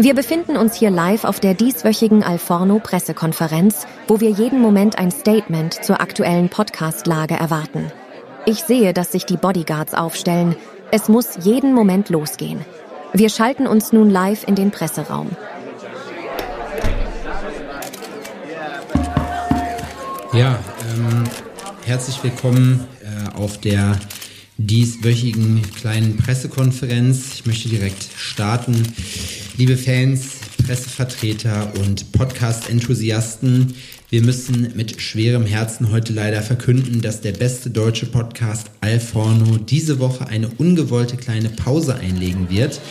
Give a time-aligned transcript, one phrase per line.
[0.00, 5.74] Wir befinden uns hier live auf der dieswöchigen Alforno-Pressekonferenz, wo wir jeden Moment ein Statement
[5.84, 7.90] zur aktuellen Podcast-Lage erwarten.
[8.46, 10.54] Ich sehe, dass sich die Bodyguards aufstellen.
[10.92, 12.64] Es muss jeden Moment losgehen.
[13.12, 15.30] Wir schalten uns nun live in den Presseraum.
[20.32, 20.60] Ja,
[20.94, 21.24] ähm,
[21.84, 23.98] herzlich willkommen äh, auf der
[24.58, 27.34] dieswöchigen kleinen Pressekonferenz.
[27.34, 28.82] Ich möchte direkt starten.
[29.56, 30.37] Liebe Fans,
[30.68, 33.72] Pressevertreter und Podcast-Enthusiasten,
[34.10, 39.98] wir müssen mit schwerem Herzen heute leider verkünden, dass der beste deutsche Podcast Alforno diese
[39.98, 42.82] Woche eine ungewollte kleine Pause einlegen wird.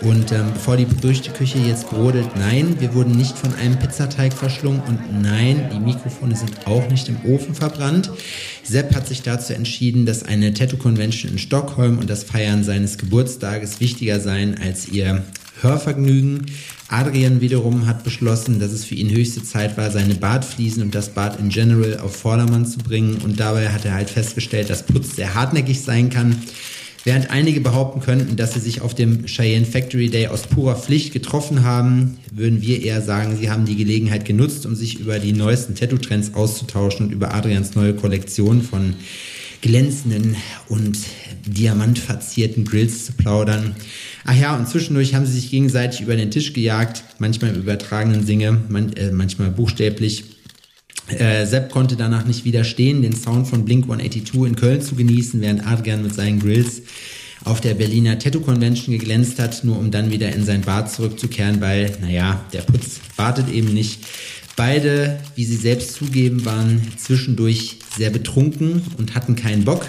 [0.00, 4.80] Und ähm, bevor die Gerüchteküche jetzt brodelt, nein, wir wurden nicht von einem Pizzateig verschlungen
[4.88, 8.10] und nein, die Mikrofone sind auch nicht im Ofen verbrannt.
[8.62, 13.80] Sepp hat sich dazu entschieden, dass eine Tattoo-Convention in Stockholm und das Feiern seines Geburtstages
[13.80, 15.22] wichtiger seien als ihr
[15.60, 16.46] Hörvergnügen.
[16.88, 21.10] Adrian wiederum hat beschlossen, dass es für ihn höchste Zeit war, seine Bartfliesen und das
[21.10, 23.16] Bad in general auf Vordermann zu bringen.
[23.24, 26.36] Und dabei hat er halt festgestellt, dass Putz sehr hartnäckig sein kann.
[27.06, 31.12] Während einige behaupten könnten, dass sie sich auf dem Cheyenne Factory Day aus purer Pflicht
[31.12, 35.32] getroffen haben, würden wir eher sagen, sie haben die Gelegenheit genutzt, um sich über die
[35.32, 38.94] neuesten Tattoo-Trends auszutauschen und über Adrians neue Kollektion von
[39.60, 40.36] glänzenden
[40.68, 40.98] und
[41.46, 43.74] diamantverzierten Grills zu plaudern.
[44.24, 48.26] Ach ja, und zwischendurch haben sie sich gegenseitig über den Tisch gejagt, manchmal im übertragenen
[48.26, 50.24] Sinne, man, äh, manchmal buchstäblich.
[51.08, 55.40] Äh, Sepp konnte danach nicht widerstehen, den Sound von Blink 182 in Köln zu genießen,
[55.40, 56.82] während Adrian mit seinen Grills
[57.44, 61.60] auf der Berliner Tattoo Convention geglänzt hat, nur um dann wieder in sein Bad zurückzukehren,
[61.60, 64.00] weil, naja, der Putz wartet eben nicht.
[64.56, 69.86] Beide, wie sie selbst zugeben, waren zwischendurch sehr betrunken und hatten keinen Bock.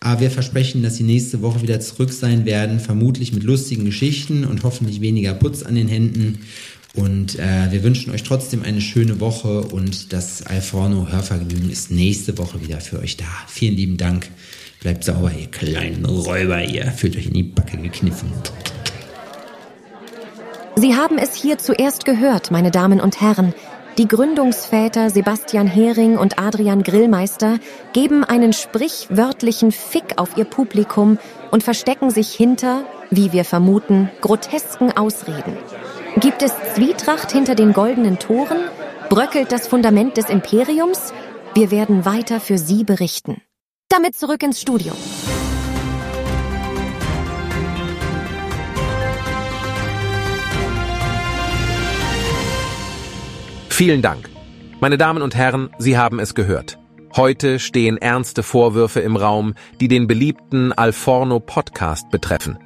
[0.00, 4.46] Aber wir versprechen, dass sie nächste Woche wieder zurück sein werden, vermutlich mit lustigen Geschichten
[4.46, 6.38] und hoffentlich weniger Putz an den Händen.
[6.94, 12.38] Und äh, wir wünschen euch trotzdem eine schöne Woche und das Alforno Hörvergnügen ist nächste
[12.38, 13.26] Woche wieder für euch da.
[13.46, 14.28] Vielen lieben Dank.
[14.80, 18.32] Bleibt sauber, ihr kleinen Räuber, ihr fühlt euch in die Backe gekniffen.
[20.76, 23.52] Sie haben es hier zuerst gehört, meine Damen und Herren.
[24.00, 27.58] Die Gründungsväter Sebastian Hering und Adrian Grillmeister
[27.92, 31.18] geben einen sprichwörtlichen Fick auf ihr Publikum
[31.50, 35.54] und verstecken sich hinter, wie wir vermuten, grotesken Ausreden.
[36.16, 38.56] Gibt es Zwietracht hinter den goldenen Toren?
[39.10, 41.12] Bröckelt das Fundament des Imperiums?
[41.52, 43.42] Wir werden weiter für Sie berichten.
[43.90, 44.94] Damit zurück ins Studio.
[53.80, 54.28] Vielen Dank.
[54.80, 56.78] Meine Damen und Herren, Sie haben es gehört.
[57.16, 62.58] Heute stehen ernste Vorwürfe im Raum, die den beliebten Alforno Podcast betreffen.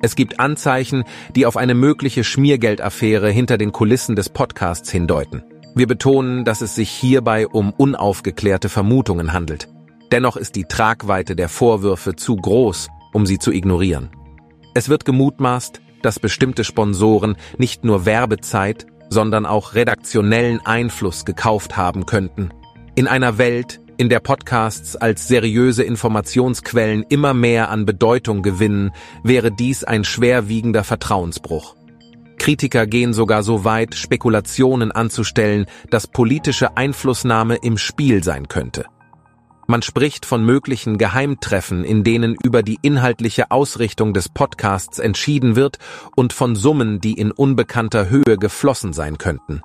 [0.00, 1.02] Es gibt Anzeichen,
[1.34, 5.42] die auf eine mögliche Schmiergeldaffäre hinter den Kulissen des Podcasts hindeuten.
[5.74, 9.66] Wir betonen, dass es sich hierbei um unaufgeklärte Vermutungen handelt.
[10.12, 14.10] Dennoch ist die Tragweite der Vorwürfe zu groß, um sie zu ignorieren.
[14.74, 22.06] Es wird gemutmaßt, dass bestimmte Sponsoren nicht nur Werbezeit, sondern auch redaktionellen Einfluss gekauft haben
[22.06, 22.50] könnten.
[22.94, 29.52] In einer Welt, in der Podcasts als seriöse Informationsquellen immer mehr an Bedeutung gewinnen, wäre
[29.52, 31.76] dies ein schwerwiegender Vertrauensbruch.
[32.38, 38.86] Kritiker gehen sogar so weit, Spekulationen anzustellen, dass politische Einflussnahme im Spiel sein könnte.
[39.70, 45.78] Man spricht von möglichen Geheimtreffen, in denen über die inhaltliche Ausrichtung des Podcasts entschieden wird
[46.16, 49.62] und von Summen, die in unbekannter Höhe geflossen sein könnten.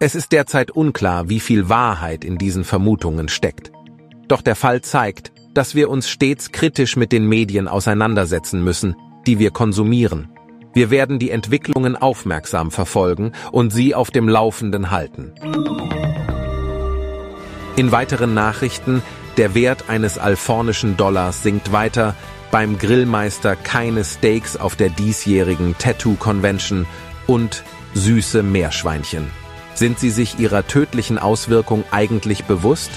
[0.00, 3.70] Es ist derzeit unklar, wie viel Wahrheit in diesen Vermutungen steckt.
[4.26, 9.38] Doch der Fall zeigt, dass wir uns stets kritisch mit den Medien auseinandersetzen müssen, die
[9.38, 10.30] wir konsumieren.
[10.72, 15.32] Wir werden die Entwicklungen aufmerksam verfolgen und sie auf dem Laufenden halten.
[17.76, 19.00] In weiteren Nachrichten
[19.36, 22.14] der Wert eines alfornischen Dollars sinkt weiter,
[22.50, 26.86] beim Grillmeister keine Steaks auf der diesjährigen Tattoo Convention
[27.26, 27.64] und
[27.94, 29.30] süße Meerschweinchen.
[29.74, 32.90] Sind Sie sich ihrer tödlichen Auswirkung eigentlich bewusst?